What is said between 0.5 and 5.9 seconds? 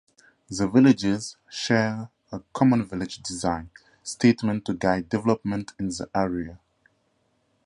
villages share a common village design statement to guide development in